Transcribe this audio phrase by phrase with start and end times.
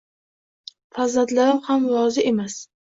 [0.97, 2.63] Farzandlarim ham rozi emas